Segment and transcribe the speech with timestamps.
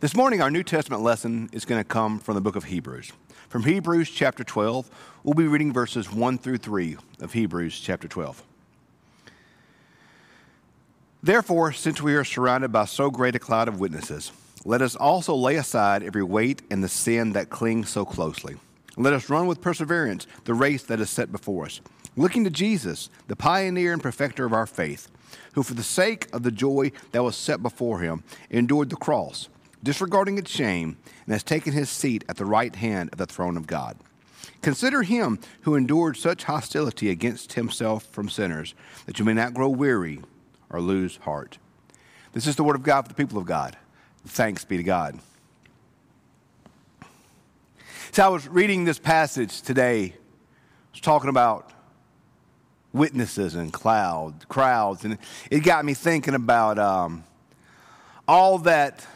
[0.00, 3.10] This morning, our New Testament lesson is going to come from the book of Hebrews.
[3.48, 4.88] From Hebrews chapter 12,
[5.24, 8.44] we'll be reading verses 1 through 3 of Hebrews chapter 12.
[11.20, 14.30] Therefore, since we are surrounded by so great a cloud of witnesses,
[14.64, 18.54] let us also lay aside every weight and the sin that clings so closely.
[18.96, 21.80] Let us run with perseverance the race that is set before us,
[22.16, 25.10] looking to Jesus, the pioneer and perfecter of our faith,
[25.54, 29.48] who for the sake of the joy that was set before him endured the cross
[29.82, 33.56] disregarding its shame, and has taken his seat at the right hand of the throne
[33.56, 33.96] of God.
[34.62, 38.74] Consider him who endured such hostility against himself from sinners,
[39.06, 40.20] that you may not grow weary
[40.70, 41.58] or lose heart.
[42.32, 43.76] This is the word of God for the people of God.
[44.26, 45.18] Thanks be to God.
[48.12, 50.06] So I was reading this passage today.
[50.06, 50.14] I
[50.92, 51.70] was talking about
[52.92, 55.18] witnesses and cloud, crowds, and
[55.50, 57.22] it got me thinking about um,
[58.26, 59.06] all that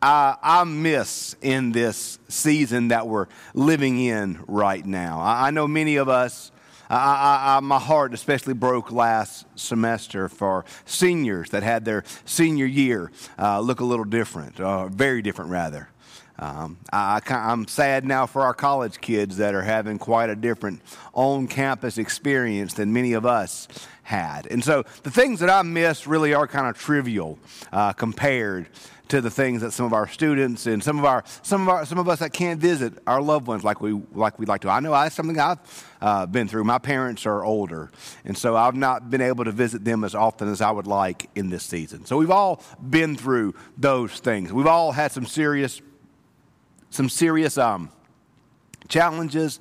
[0.00, 5.20] I, I, miss in this season that we're living in right now.
[5.20, 6.52] I, I know many of us,
[6.88, 13.60] I, my heart especially broke last semester for seniors that had their senior year uh,
[13.60, 15.88] look a little different, uh, very different rather.
[16.40, 20.82] Um, I, am sad now for our college kids that are having quite a different
[21.12, 23.66] on campus experience than many of us
[24.04, 24.46] had.
[24.46, 27.40] And so the things that I miss really are kind of trivial
[27.72, 28.68] uh, compared
[29.08, 31.86] to the things that some of our students and some of our some of our
[31.86, 34.68] some of us that can't visit our loved ones like we like we'd like to.
[34.68, 35.58] I know that's something I've
[36.00, 36.64] uh, been through.
[36.64, 37.90] My parents are older,
[38.24, 41.28] and so I've not been able to visit them as often as I would like
[41.34, 42.04] in this season.
[42.04, 44.52] So we've all been through those things.
[44.52, 45.80] We've all had some serious
[46.90, 47.90] some serious um,
[48.88, 49.60] challenges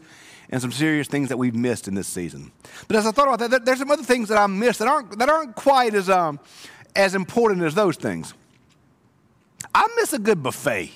[0.50, 2.52] and some serious things that we've missed in this season.
[2.88, 5.18] But as I thought about that, there's some other things that I missed that aren't
[5.20, 6.40] that aren't quite as um,
[6.96, 8.34] as important as those things.
[9.78, 10.90] I miss a good buffet.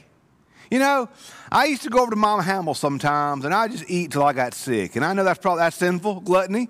[0.71, 1.07] You know,
[1.51, 4.33] I used to go over to Mama Hamill sometimes, and I just eat till I
[4.33, 4.95] got sick.
[4.95, 6.67] And I know that's probably that's sinful, gluttony,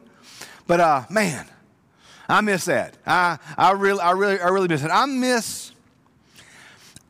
[0.68, 1.48] but uh, man,
[2.28, 2.98] I miss that.
[3.08, 4.92] I I really I really I really miss it.
[4.92, 5.72] I miss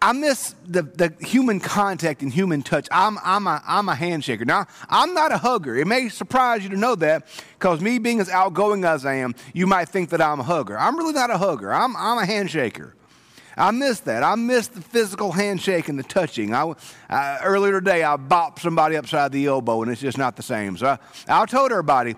[0.03, 2.87] I miss the, the human contact and human touch.
[2.91, 4.47] I'm, I'm, a, I'm a handshaker.
[4.47, 5.77] Now, I'm not a hugger.
[5.77, 9.35] It may surprise you to know that because me being as outgoing as I am,
[9.53, 10.75] you might think that I'm a hugger.
[10.75, 11.71] I'm really not a hugger.
[11.71, 12.93] I'm, I'm a handshaker.
[13.61, 14.23] I miss that.
[14.23, 16.51] I miss the physical handshake and the touching.
[16.55, 16.73] I,
[17.11, 20.77] uh, earlier today, I bopped somebody upside the elbow, and it's just not the same.
[20.77, 22.15] So I, I told everybody,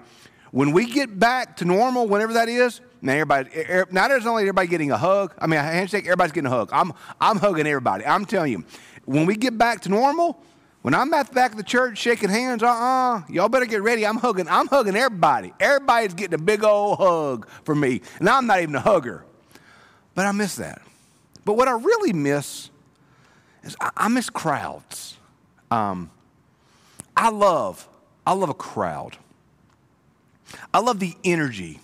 [0.52, 4.70] when we get back to normal, whenever that is, now everybody, er, not only everybody
[4.70, 6.70] getting a hug, I mean a handshake, everybody's getting a hug.
[6.72, 8.06] I'm, I'm hugging everybody.
[8.06, 8.64] I'm telling you,
[9.04, 10.42] when we get back to normal,
[10.82, 14.08] when I'm at the back of the church shaking hands, uh-uh, y'all better get ready.
[14.08, 15.54] I'm hugging, I'm hugging everybody.
[15.60, 18.00] Everybody's getting a big old hug from me.
[18.20, 19.26] And I'm not even a hugger.
[20.16, 20.82] But I miss that.
[21.46, 22.70] But what I really miss
[23.64, 25.18] is I, miss crowds.
[25.72, 26.10] Um,
[27.16, 27.88] I love,
[28.26, 29.18] I love a crowd.
[30.74, 31.80] I love the energy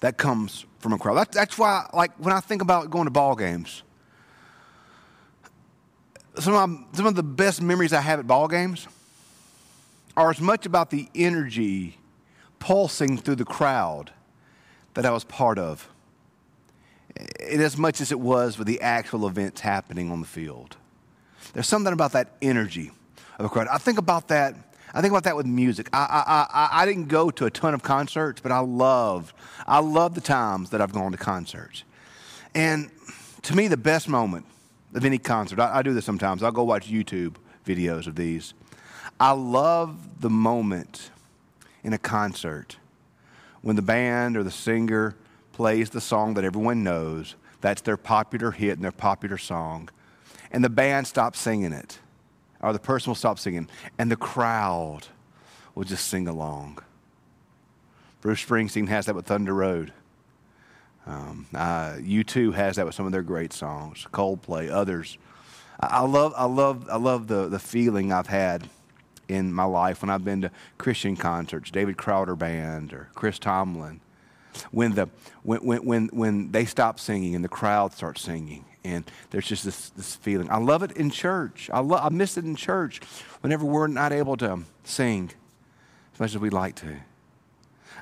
[0.00, 1.14] that comes from a crowd.
[1.14, 3.82] That's, that's why, like, when I think about going to ball games,
[6.38, 8.86] some of, my, some of the best memories I have at ball games
[10.16, 11.96] are as much about the energy
[12.58, 14.12] pulsing through the crowd
[14.94, 15.88] that I was part of
[17.40, 20.76] in as much as it was with the actual events happening on the field.
[21.52, 22.90] There's something about that energy
[23.38, 23.68] of a crowd.
[23.68, 24.54] I think about that.
[24.94, 25.88] I think about that with music.
[25.92, 29.34] I, I, I, I didn't go to a ton of concerts, but I love,
[29.66, 31.84] I love the times that I've gone to concerts.
[32.54, 32.90] And
[33.42, 34.46] to me, the best moment
[34.94, 36.42] of any concert, I, I do this sometimes.
[36.42, 37.34] I'll go watch YouTube
[37.66, 38.54] videos of these.
[39.20, 41.10] I love the moment
[41.82, 42.76] in a concert
[43.62, 45.16] when the band or the singer
[45.58, 47.34] plays the song that everyone knows.
[47.60, 49.88] That's their popular hit and their popular song.
[50.52, 51.98] And the band stops singing it,
[52.60, 55.08] or the person will stop singing, and the crowd
[55.74, 56.78] will just sing along.
[58.20, 59.92] Bruce Springsteen has that with Thunder Road.
[61.08, 64.06] Um, uh, U2 has that with some of their great songs.
[64.12, 65.18] Coldplay, others.
[65.80, 68.70] I, I love, I love, I love the, the feeling I've had
[69.26, 74.00] in my life when I've been to Christian concerts, David Crowder Band or Chris Tomlin,
[74.70, 75.08] when, the,
[75.42, 79.90] when, when, when, they stop singing and the crowd starts singing and there's just this,
[79.90, 80.50] this feeling.
[80.50, 81.68] I love it in church.
[81.72, 83.00] I, lo- I miss it in church
[83.40, 85.30] whenever we're not able to sing
[86.14, 86.96] as much as we'd like to.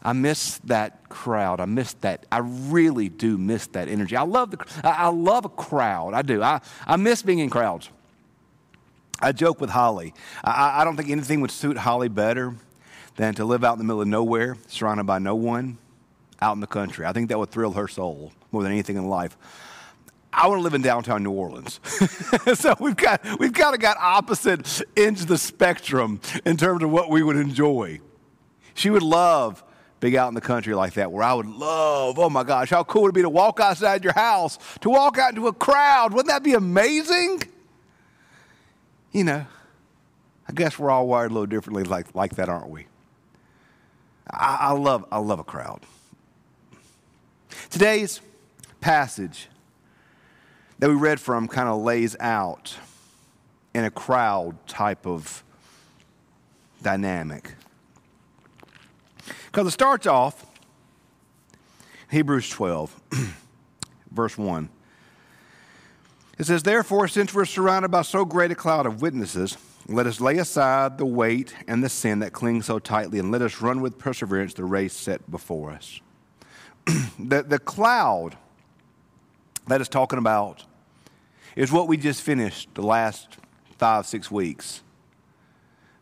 [0.02, 1.60] I miss that crowd.
[1.60, 2.26] I miss that.
[2.30, 4.16] I really do miss that energy.
[4.16, 4.64] I love the.
[4.84, 6.14] I love a crowd.
[6.14, 6.42] I do.
[6.42, 7.88] I, I miss being in crowds.
[9.20, 10.14] I joke with Holly.
[10.44, 12.54] I, I don't think anything would suit Holly better
[13.16, 15.78] than to live out in the middle of nowhere, surrounded by no one,
[16.46, 17.04] out in the country.
[17.04, 19.36] I think that would thrill her soul more than anything in life.
[20.32, 21.80] I want to live in downtown New Orleans.
[22.54, 26.90] so we've got we've kind of got opposite ends of the spectrum in terms of
[26.90, 28.00] what we would enjoy.
[28.74, 29.64] She would love
[29.98, 32.84] being out in the country like that, where I would love, oh my gosh, how
[32.84, 36.12] cool would it be to walk outside your house, to walk out into a crowd?
[36.12, 37.42] Wouldn't that be amazing?
[39.12, 39.46] You know,
[40.46, 42.86] I guess we're all wired a little differently like, like that, aren't we?
[44.30, 45.80] I, I love, I love a crowd.
[47.78, 48.22] Today's
[48.80, 49.48] passage
[50.78, 52.74] that we read from kind of lays out
[53.74, 55.44] in a crowd type of
[56.80, 57.52] dynamic.
[59.44, 60.46] Because it starts off,
[62.10, 62.98] Hebrews 12,
[64.10, 64.70] verse 1.
[66.38, 70.18] It says, Therefore, since we're surrounded by so great a cloud of witnesses, let us
[70.18, 73.82] lay aside the weight and the sin that clings so tightly, and let us run
[73.82, 76.00] with perseverance the race set before us.
[77.18, 78.36] the, the cloud
[79.66, 80.64] that is talking about
[81.56, 83.38] is what we just finished the last
[83.78, 84.82] five, six weeks.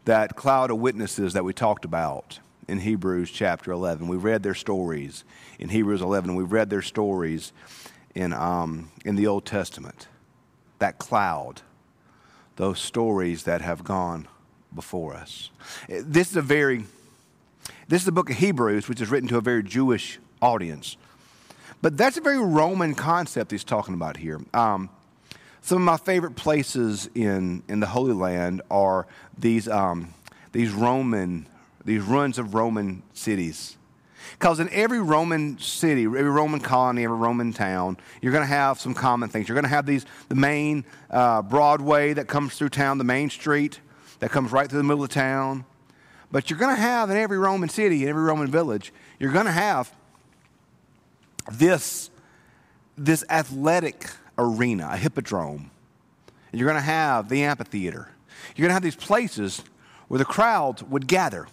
[0.04, 4.08] That cloud of witnesses that we talked about in Hebrews chapter 11.
[4.08, 5.24] We read their stories
[5.58, 6.34] in Hebrews 11.
[6.34, 7.52] We read their stories
[8.14, 10.08] in, um, in the Old Testament.
[10.78, 11.62] That cloud,
[12.56, 14.28] those stories that have gone
[14.74, 15.50] before us.
[15.88, 16.84] This is a very,
[17.88, 20.96] this is the book of Hebrews, which is written to a very Jewish audience.
[21.82, 24.40] But that's a very Roman concept he's talking about here.
[24.52, 24.90] Um,
[25.62, 29.06] some of my favorite places in, in the Holy Land are
[29.38, 30.12] these, um,
[30.52, 31.46] these Roman,
[31.84, 33.76] these ruins of Roman cities.
[34.32, 38.80] Because in every Roman city, every Roman colony, every Roman town, you're going to have
[38.80, 39.48] some common things.
[39.48, 43.30] You're going to have these, the main uh, Broadway that comes through town, the main
[43.30, 43.80] street
[44.20, 45.64] that comes right through the middle of town.
[46.30, 49.46] But you're going to have in every Roman city, in every Roman village, you're going
[49.46, 49.94] to have
[51.52, 52.10] this,
[52.96, 55.70] this athletic arena, a hippodrome.
[56.50, 58.08] And you're going to have the amphitheater.
[58.54, 59.62] You're going to have these places
[60.08, 61.48] where the crowds would gather.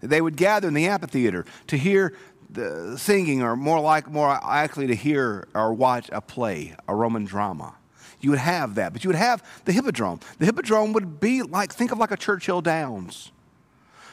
[0.00, 2.12] They would gather in the amphitheater to hear
[2.48, 7.24] the singing, or more like more likely to hear or watch a play, a Roman
[7.24, 7.74] drama.
[8.20, 10.20] You would have that, but you would have the hippodrome.
[10.38, 13.32] The hippodrome would be like think of like a Churchill Downs.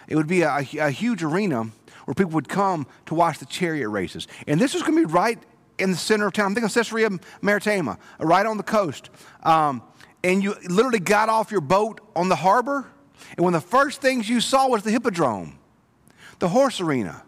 [0.07, 1.69] It would be a, a huge arena
[2.05, 4.27] where people would come to watch the chariot races.
[4.47, 5.39] And this was going to be right
[5.77, 6.47] in the center of town.
[6.47, 7.09] I'm thinking of Caesarea
[7.41, 9.09] Maritima, right on the coast.
[9.43, 9.81] Um,
[10.23, 12.87] and you literally got off your boat on the harbor,
[13.35, 15.57] and one of the first things you saw was the hippodrome,
[16.39, 17.23] the horse arena.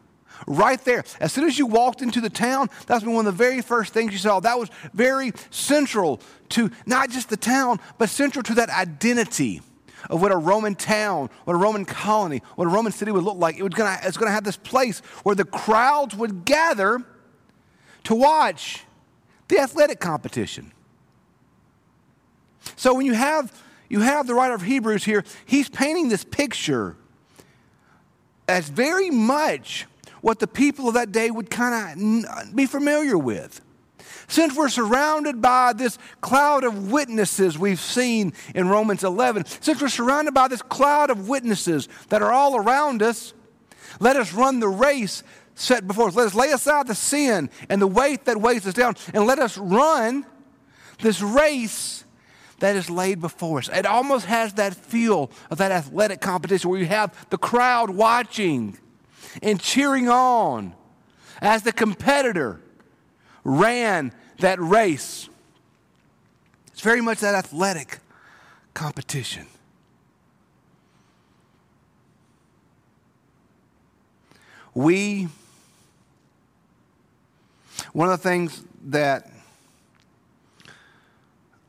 [0.48, 1.06] Right there.
[1.22, 4.12] As soon as you walked into the town, that's one of the very first things
[4.12, 4.42] you saw.
[4.42, 6.19] That was very central
[6.50, 9.62] to not just the town, but central to that identity
[10.09, 13.37] of what a Roman town, what a Roman colony, what a Roman city would look
[13.37, 13.57] like.
[13.57, 17.03] It was gonna, it's going to have this place where the crowds would gather
[18.05, 18.83] to watch
[19.47, 20.71] the athletic competition.
[22.75, 23.51] So when you have,
[23.89, 26.95] you have the writer of Hebrews here, he's painting this picture
[28.47, 29.85] as very much
[30.21, 33.61] what the people of that day would kind of be familiar with.
[34.27, 39.88] Since we're surrounded by this cloud of witnesses we've seen in Romans 11, since we're
[39.88, 43.33] surrounded by this cloud of witnesses that are all around us,
[44.00, 45.24] let us run the race
[45.54, 46.16] set before us.
[46.16, 49.39] Let us lay aside the sin and the weight that weighs us down, and let
[49.39, 50.25] us run
[51.01, 52.04] this race
[52.60, 53.69] that is laid before us.
[53.69, 58.77] It almost has that feel of that athletic competition where you have the crowd watching
[59.41, 60.74] and cheering on
[61.41, 62.62] as the competitor
[63.45, 65.29] ran that race.
[66.73, 67.99] It's very much that athletic
[68.73, 69.45] competition.
[74.73, 75.29] We,
[77.93, 79.31] one of the things that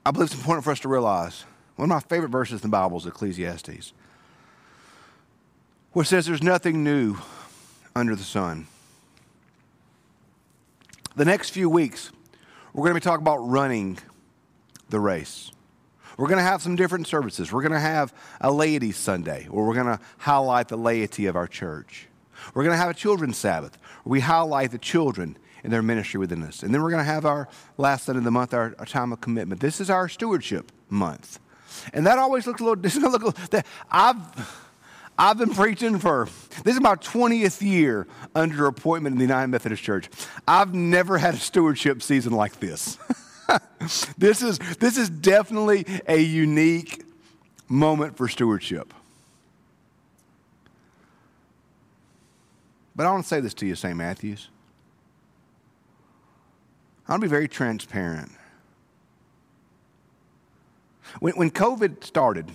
[0.04, 1.44] I believe it's important for us to realize,
[1.76, 3.92] one of my favorite verses in the Bible is Ecclesiastes,
[5.92, 7.16] where it says there's nothing new
[7.94, 8.66] under the sun
[11.16, 12.12] the next few weeks,
[12.72, 13.98] we're going to be talking about running
[14.90, 15.50] the race.
[16.16, 17.52] We're going to have some different services.
[17.52, 21.36] We're going to have a laity Sunday where we're going to highlight the laity of
[21.36, 22.08] our church.
[22.54, 26.20] We're going to have a children's Sabbath where we highlight the children and their ministry
[26.20, 26.62] within us.
[26.62, 29.12] And then we're going to have our last Sunday of the month, our, our time
[29.12, 29.60] of commitment.
[29.60, 31.38] This is our stewardship month.
[31.92, 34.16] And that always looks a little, is look a little, that I've,
[35.18, 36.28] I've been preaching for,
[36.64, 40.10] this is my 20th year under appointment in the United Methodist Church.
[40.46, 42.98] I've never had a stewardship season like this.
[44.18, 47.02] this, is, this is definitely a unique
[47.68, 48.92] moment for stewardship.
[52.94, 53.96] But I want to say this to you, St.
[53.96, 54.48] Matthews.
[57.08, 58.32] I want to be very transparent
[61.20, 62.50] When, when COVID started,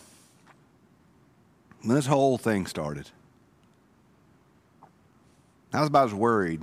[1.84, 3.10] when this whole thing started,
[5.74, 6.62] I was about as worried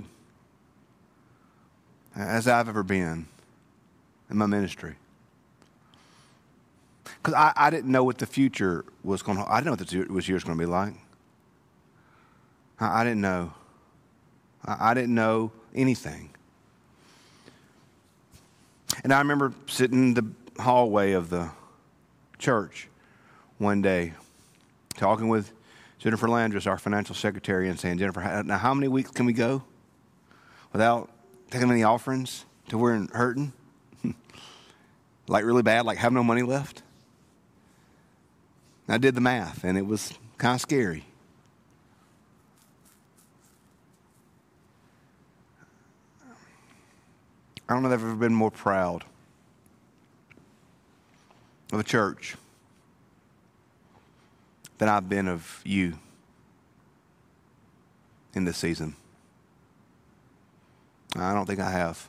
[2.15, 3.27] as I've ever been
[4.29, 4.95] in my ministry.
[7.03, 9.87] Because I, I didn't know what the future was going to I didn't know what
[9.87, 10.93] the year was going to be like.
[12.79, 13.53] I, I didn't know.
[14.65, 16.29] I, I didn't know anything.
[19.03, 21.49] And I remember sitting in the hallway of the
[22.37, 22.87] church
[23.57, 24.13] one day
[24.99, 25.51] talking with
[25.97, 29.63] Jennifer Landris, our financial secretary, and saying, Jennifer, now how many weeks can we go
[30.71, 31.09] without
[31.49, 33.53] taking any offerings till we're hurting?
[35.27, 36.83] like really bad, like have no money left?
[38.87, 41.05] I did the math, and it was kind of scary.
[47.67, 49.03] I don't know if I've ever been more proud
[51.71, 52.35] of a church
[54.79, 55.99] than I've been of you
[58.33, 58.95] in this season.
[61.15, 62.07] I don't think I have.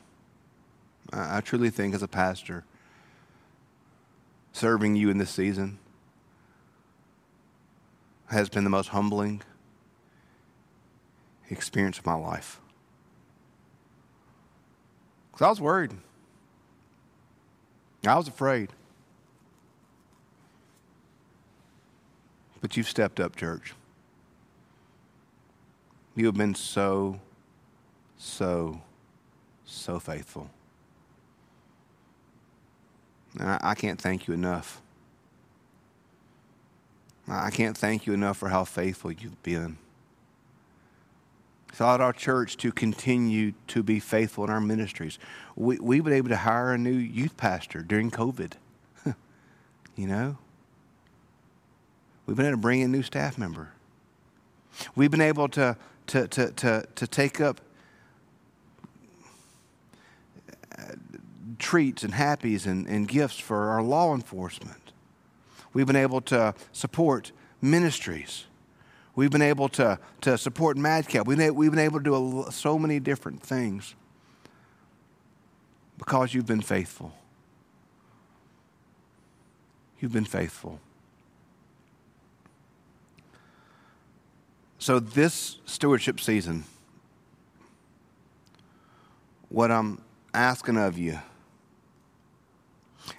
[1.13, 2.65] I truly think, as a pastor,
[4.53, 5.79] serving you in this season
[8.27, 9.43] has been the most humbling
[11.51, 12.61] experience of my life.
[15.33, 15.93] Because I was worried.
[18.07, 18.71] I was afraid.
[22.61, 23.75] But you've stepped up, church.
[26.15, 27.21] You have been so,
[28.19, 28.81] so,
[29.65, 30.51] so faithful.
[33.39, 34.83] I, I can't thank you enough.
[37.29, 39.79] I can't thank you enough for how faithful you've been.
[41.69, 45.21] Thought our church to continue to be faithful in our ministries.
[45.55, 48.55] We, we've been able to hire a new youth pastor during COVID.
[49.97, 50.37] you know?
[52.31, 53.73] We've been able to bring in new staff member.
[54.95, 57.61] We've been able to, to, to, to, to take up
[60.79, 60.93] uh,
[61.59, 64.93] treats and happies and, and gifts for our law enforcement.
[65.73, 68.45] We've been able to support ministries.
[69.17, 71.27] We've been able to, to support MadCap.
[71.27, 73.97] We've been, we've been able to do a, so many different things
[75.99, 77.13] because you've been faithful.
[79.99, 80.79] You've been faithful.
[84.81, 86.65] So, this stewardship season,
[89.51, 90.01] what I'm
[90.33, 91.19] asking of you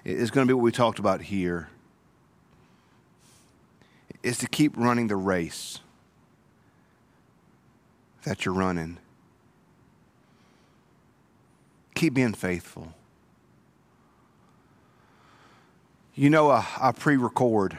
[0.04, 1.68] is going to be what we talked about here
[4.24, 5.78] is to keep running the race
[8.24, 8.98] that you're running.
[11.94, 12.92] Keep being faithful.
[16.16, 17.78] You know, I, I pre record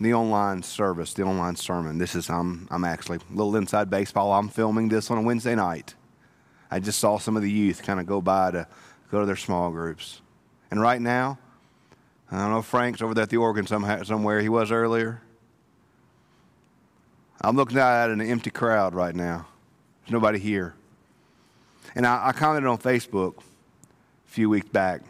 [0.00, 1.98] the online service, the online sermon.
[1.98, 4.32] This is, I'm, I'm actually a little inside baseball.
[4.32, 5.94] I'm filming this on a Wednesday night.
[6.70, 8.66] I just saw some of the youth kind of go by to
[9.10, 10.20] go to their small groups.
[10.70, 11.38] And right now,
[12.30, 14.40] I don't know, Frank's over there at the organ somewhere.
[14.40, 15.22] He was earlier.
[17.40, 19.46] I'm looking out at an empty crowd right now.
[20.02, 20.74] There's nobody here.
[21.94, 23.42] And I, I commented on Facebook a
[24.26, 25.02] few weeks back,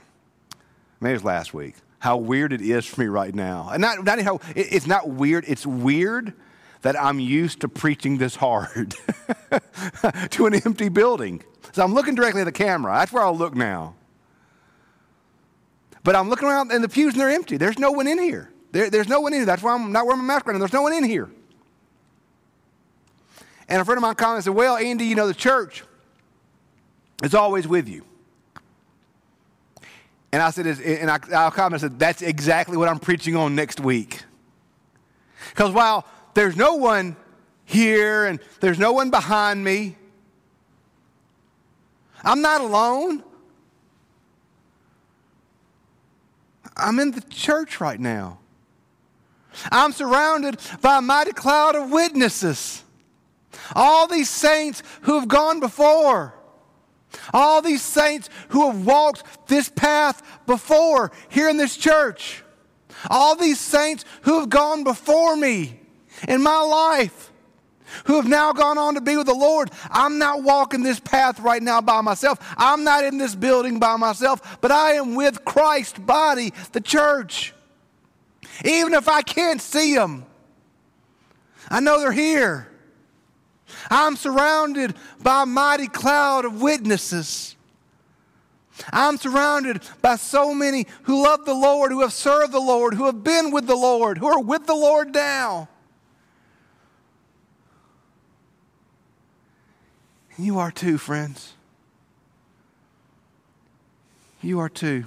[1.00, 3.70] maybe it was last week, how weird it is for me right now.
[3.72, 6.32] And not, not how, it, it's not weird, it's weird
[6.82, 8.94] that I'm used to preaching this hard
[10.30, 11.42] to an empty building.
[11.72, 12.94] So I'm looking directly at the camera.
[12.94, 13.94] That's where I'll look now.
[16.04, 17.56] But I'm looking around and the pews and they're empty.
[17.56, 18.50] There's no one in here.
[18.70, 19.46] There, there's no one in here.
[19.46, 20.58] That's why I'm not wearing my mask right now.
[20.60, 21.28] There's no one in here.
[23.68, 25.84] And a friend of mine commented said, Well, Andy, you know, the church
[27.22, 28.04] is always with you.
[30.30, 33.80] And I said, and I, I commented, said, That's exactly what I'm preaching on next
[33.80, 34.22] week.
[35.50, 37.16] Because while there's no one
[37.64, 39.96] here and there's no one behind me,
[42.22, 43.22] I'm not alone.
[46.76, 48.38] I'm in the church right now.
[49.72, 52.84] I'm surrounded by a mighty cloud of witnesses.
[53.74, 56.37] All these saints who have gone before.
[57.32, 62.42] All these saints who have walked this path before here in this church.
[63.10, 65.80] All these saints who have gone before me
[66.26, 67.32] in my life,
[68.04, 69.70] who have now gone on to be with the Lord.
[69.90, 72.38] I'm not walking this path right now by myself.
[72.56, 77.54] I'm not in this building by myself, but I am with Christ's body, the church.
[78.64, 80.24] Even if I can't see them,
[81.68, 82.68] I know they're here.
[83.90, 87.56] I'm surrounded by a mighty cloud of witnesses.
[88.92, 93.06] I'm surrounded by so many who love the Lord, who have served the Lord, who
[93.06, 95.68] have been with the Lord, who are with the Lord now.
[100.38, 101.54] You are too, friends.
[104.40, 105.06] You are too.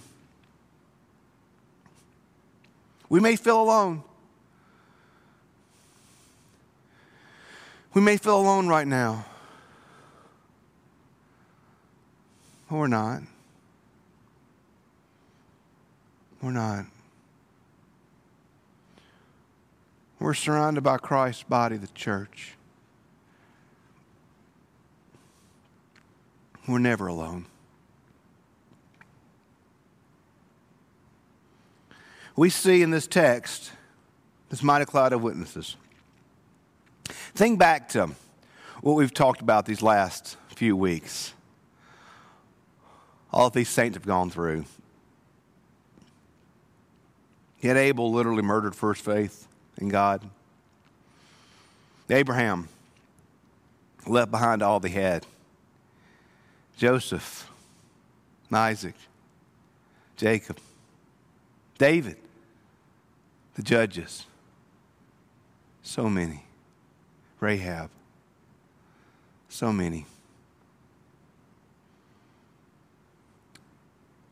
[3.08, 4.04] We may feel alone.
[7.94, 9.26] We may feel alone right now.
[12.70, 13.22] But we're not.
[16.42, 16.86] We're not.
[20.20, 22.54] We're surrounded by Christ's body, the church.
[26.68, 27.48] We're never alone.
[32.36, 33.72] We see in this text
[34.50, 35.76] this mighty cloud of witnesses.
[37.34, 38.12] Think back to
[38.82, 41.34] what we've talked about these last few weeks.
[43.32, 44.66] All these saints have gone through.
[47.62, 49.48] Yet Abel literally murdered first faith
[49.78, 50.28] in God.
[52.10, 52.68] Abraham
[54.06, 55.26] left behind all they had.
[56.78, 57.50] Joseph,
[58.52, 58.96] Isaac,
[60.18, 60.58] Jacob,
[61.78, 62.18] David,
[63.56, 64.26] the judges.
[65.84, 66.44] So many.
[67.42, 67.90] Rahab.
[69.50, 70.06] So many.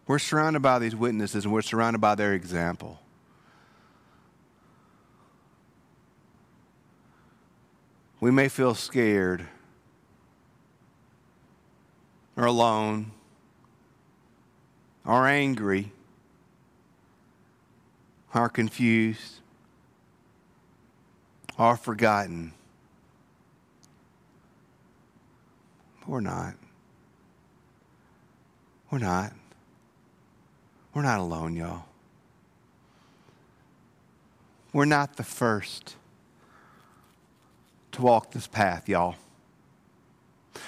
[0.07, 2.99] We're surrounded by these witnesses and we're surrounded by their example.
[8.21, 9.45] We may feel scared
[12.37, 13.11] or alone
[15.05, 15.91] or angry
[18.33, 19.39] or confused
[21.57, 22.53] or forgotten.
[25.98, 26.55] But we're not.
[28.89, 29.31] We're not.
[30.95, 31.83] We're not alone, y'all.
[34.73, 35.95] We're not the first
[37.91, 39.17] to walk this path, y'all.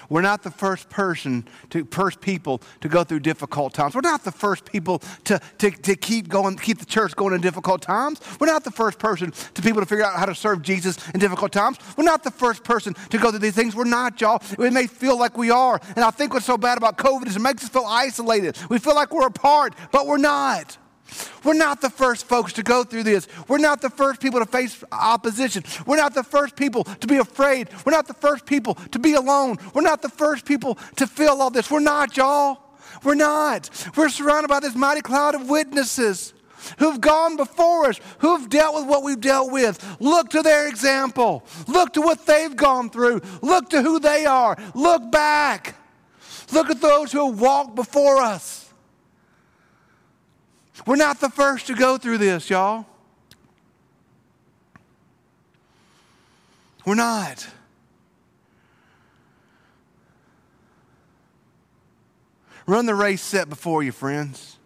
[0.09, 3.95] We're not the first person to first people to go through difficult times.
[3.95, 7.41] We're not the first people to, to, to keep going, keep the church going in
[7.41, 8.21] difficult times.
[8.39, 11.19] We're not the first person to people to figure out how to serve Jesus in
[11.19, 11.77] difficult times.
[11.97, 13.75] We're not the first person to go through these things.
[13.75, 14.41] We're not, y'all.
[14.59, 15.79] It may feel like we are.
[15.95, 18.57] And I think what's so bad about COVID is it makes us feel isolated.
[18.69, 20.77] We feel like we're apart, but we're not.
[21.43, 23.27] We're not the first folks to go through this.
[23.47, 25.63] We're not the first people to face opposition.
[25.85, 27.69] We're not the first people to be afraid.
[27.85, 29.57] We're not the first people to be alone.
[29.73, 31.69] We're not the first people to feel all this.
[31.69, 32.59] We're not, y'all.
[33.03, 33.69] We're not.
[33.95, 36.33] We're surrounded by this mighty cloud of witnesses
[36.77, 39.97] who've gone before us, who've dealt with what we've dealt with.
[39.99, 41.43] Look to their example.
[41.67, 43.21] Look to what they've gone through.
[43.41, 44.57] Look to who they are.
[44.75, 45.75] Look back.
[46.51, 48.60] Look at those who have walked before us.
[50.85, 52.85] We're not the first to go through this, y'all.
[56.85, 57.47] We're not.
[62.65, 64.57] Run the race set before you, friends.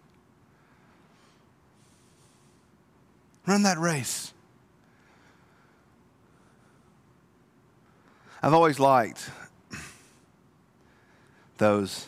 [3.46, 4.32] Run that race.
[8.42, 9.30] I've always liked
[11.58, 12.06] those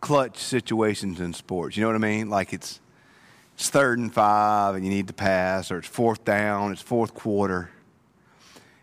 [0.00, 1.76] clutch situations in sports.
[1.76, 2.30] You know what I mean?
[2.30, 2.80] Like it's
[3.54, 7.12] it's third and five and you need to pass, or it's fourth down, it's fourth
[7.12, 7.70] quarter.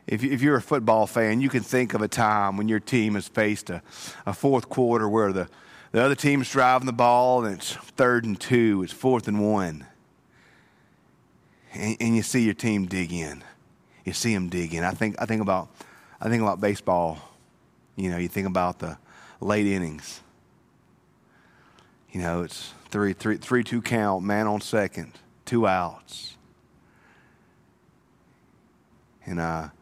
[0.06, 3.16] If, if you're a football fan, you can think of a time when your team
[3.16, 3.82] has faced a,
[4.26, 5.48] a fourth quarter where the,
[5.94, 9.86] the other team's driving the ball and it's third and two, it's fourth and one.
[11.74, 13.44] And, and you see your team dig in.
[14.04, 14.84] You see them dig in.
[14.84, 15.70] I think, I think about
[16.20, 17.18] I think about baseball.
[17.96, 18.98] You know, you think about the
[19.40, 20.22] late innings
[22.16, 25.12] you know, it's three, three, three, two count, man on second,
[25.44, 26.38] two outs.
[29.26, 29.74] And a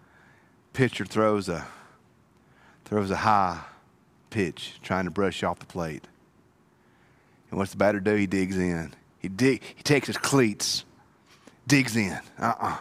[0.73, 1.67] pitcher throws a
[2.85, 3.61] throws a high
[4.31, 6.07] pitch, trying to brush off the plate.
[7.51, 8.15] And what's the batter do?
[8.15, 8.95] He digs in.
[9.19, 10.85] He dig, he takes his cleats,
[11.67, 12.19] digs in.
[12.39, 12.77] Uh-uh.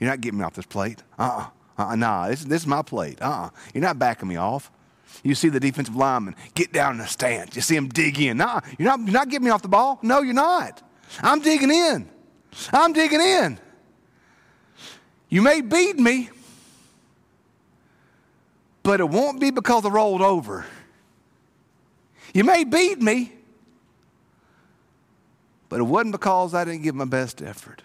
[0.00, 1.04] You're not getting me off this plate.
[1.16, 1.46] Uh-uh.
[1.78, 1.94] Uh-uh.
[1.94, 3.22] Nah, this, this is my plate.
[3.22, 3.50] Uh-uh.
[3.72, 4.72] You're not backing me off.
[5.22, 7.56] You see the defensive lineman get down in the stance.
[7.56, 8.36] You see him dig in.
[8.38, 9.98] Nah, you're not, you're not getting me off the ball.
[10.02, 10.82] No, you're not.
[11.22, 12.08] I'm digging in.
[12.72, 13.58] I'm digging in.
[15.28, 16.30] You may beat me,
[18.82, 20.64] but it won't be because I rolled over.
[22.32, 23.32] You may beat me,
[25.68, 27.82] but it wasn't because I didn't give my best effort.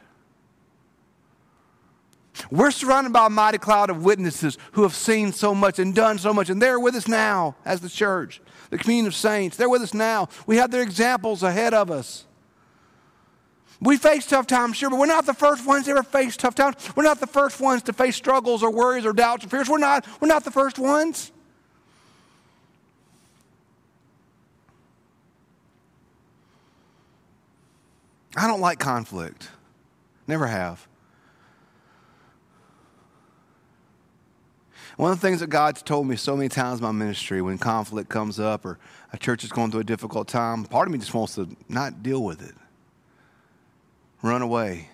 [2.49, 6.17] We're surrounded by a mighty cloud of witnesses who have seen so much and done
[6.17, 9.57] so much, and they're with us now as the church, the community of saints.
[9.57, 10.29] They're with us now.
[10.45, 12.25] We have their examples ahead of us.
[13.81, 16.53] We face tough times, sure, but we're not the first ones to ever face tough
[16.53, 16.75] times.
[16.95, 19.67] We're not the first ones to face struggles or worries or doubts or fears.
[19.67, 21.31] We're not, we're not the first ones.
[28.37, 29.49] I don't like conflict.
[30.27, 30.87] Never have.
[35.01, 37.57] One of the things that God's told me so many times in my ministry when
[37.57, 38.77] conflict comes up or
[39.11, 42.03] a church is going through a difficult time, part of me just wants to not
[42.03, 42.53] deal with it.
[44.21, 44.89] Run away.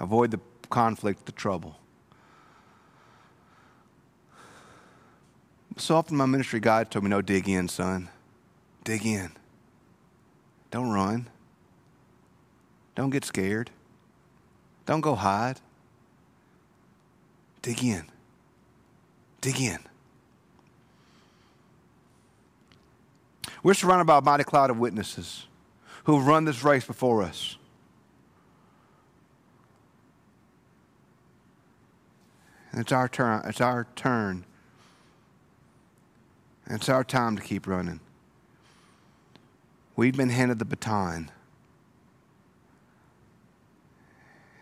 [0.00, 1.76] Avoid the conflict, the trouble.
[5.76, 8.08] So often in my ministry, God told me, no, dig in, son.
[8.82, 9.30] Dig in.
[10.72, 11.30] Don't run.
[12.96, 13.70] Don't get scared.
[14.84, 15.60] Don't go hide.
[17.62, 18.10] Dig in.
[19.40, 19.78] Dig in.
[23.62, 25.46] We're surrounded by a mighty cloud of witnesses
[26.04, 27.56] who have run this race before us.
[32.72, 33.42] And it's our turn.
[33.46, 34.44] It's our turn.
[36.66, 38.00] And it's our time to keep running.
[39.96, 41.30] We've been handed the baton.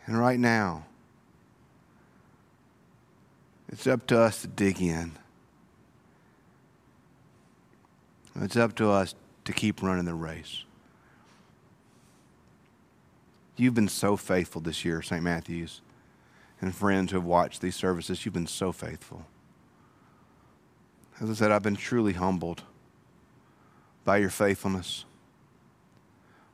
[0.06, 0.86] And right now,
[3.68, 5.12] it's up to us to dig in.
[8.40, 10.64] It's up to us to keep running the race.
[13.56, 15.22] You've been so faithful this year, St.
[15.22, 15.80] Matthew's,
[16.60, 18.24] and friends who have watched these services.
[18.24, 19.26] You've been so faithful.
[21.20, 22.62] As I said, I've been truly humbled
[24.04, 25.04] by your faithfulness,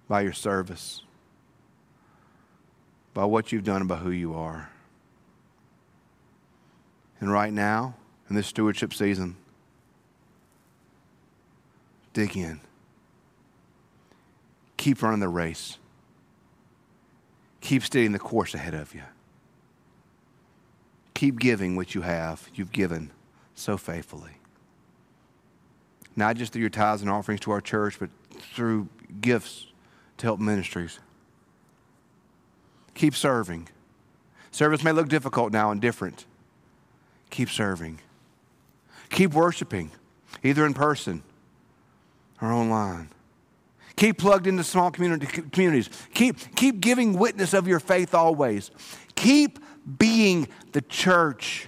[0.09, 1.03] by your service
[3.15, 4.69] by what you've done and by who you are.
[7.25, 7.95] And right now,
[8.29, 9.37] in this stewardship season,
[12.13, 12.61] dig in.
[14.77, 15.79] Keep running the race.
[17.63, 19.05] Keep staying the course ahead of you.
[21.15, 23.11] Keep giving what you have, you've given
[23.55, 24.33] so faithfully.
[26.15, 28.11] Not just through your tithes and offerings to our church, but
[28.55, 28.91] through
[29.23, 29.69] gifts
[30.19, 30.99] to help ministries.
[32.93, 33.71] Keep serving.
[34.51, 36.27] Service may look difficult now and different.
[37.35, 37.99] Keep serving.
[39.11, 39.91] Keep worshiping,
[40.45, 41.25] either in person
[42.41, 43.09] or online.
[43.97, 45.91] Keep plugged into small community, communities.
[46.15, 48.71] Keep, keep giving witness of your faith always.
[49.17, 49.59] Keep
[49.99, 51.67] being the church.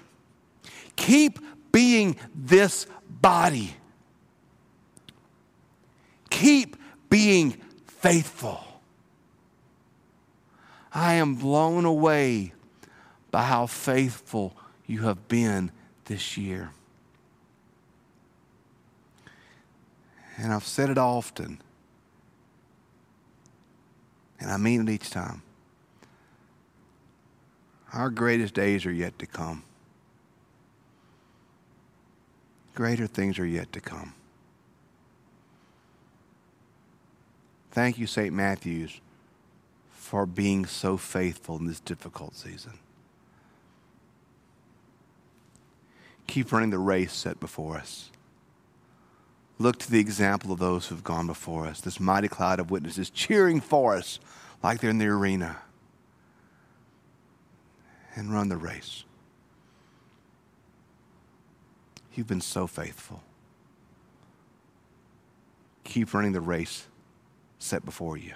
[0.95, 1.41] Keep
[1.73, 3.75] being this body.
[6.31, 6.77] Keep
[7.11, 8.63] being faithful.
[10.95, 12.53] I am blown away
[13.33, 15.71] by how faithful you have been
[16.05, 16.71] this year.
[20.39, 21.61] And I've said it often,
[24.39, 25.43] and I mean it each time.
[27.93, 29.63] Our greatest days are yet to come.
[32.75, 34.13] Greater things are yet to come.
[37.71, 38.35] Thank you, St.
[38.35, 39.01] Matthew's,
[39.91, 42.79] for being so faithful in this difficult season.
[46.27, 48.11] Keep running the race set before us.
[49.59, 53.09] Look to the example of those who've gone before us, this mighty cloud of witnesses
[53.09, 54.21] cheering for us
[54.63, 55.59] like they're in the arena.
[58.15, 59.05] And run the race.
[62.15, 63.23] You've been so faithful.
[65.85, 66.87] Keep running the race
[67.59, 68.33] set before you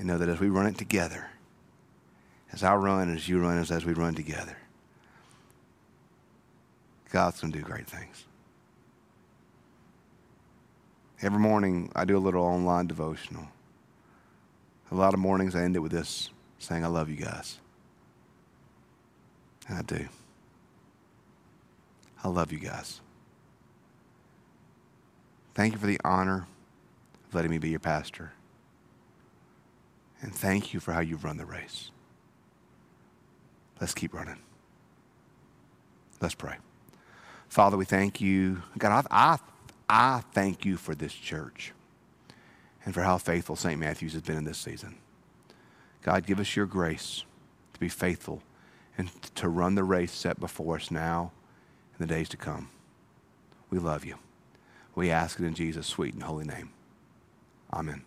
[0.00, 1.28] and know that as we run it together,
[2.52, 4.56] as I run, as you run, as, as we run together,
[7.10, 8.24] God's going to do great things.
[11.22, 13.48] Every morning, I do a little online devotional.
[14.90, 17.58] A lot of mornings, I end it with this saying, I love you guys.
[19.68, 20.08] And I do.
[22.22, 23.00] I love you guys.
[25.54, 26.46] Thank you for the honor
[27.28, 28.32] of letting me be your pastor.
[30.22, 31.90] And thank you for how you've run the race.
[33.80, 34.38] Let's keep running.
[36.20, 36.56] Let's pray.
[37.50, 38.62] Father, we thank you.
[38.78, 39.38] God, I, I,
[39.88, 41.72] I thank you for this church
[42.84, 43.78] and for how faithful St.
[43.78, 44.96] Matthew's has been in this season.
[46.02, 47.24] God, give us your grace
[47.74, 48.42] to be faithful
[48.96, 51.32] and to run the race set before us now
[51.98, 52.70] and the days to come.
[53.68, 54.14] We love you.
[54.94, 56.70] We ask it in Jesus' sweet and holy name.
[57.72, 58.04] Amen.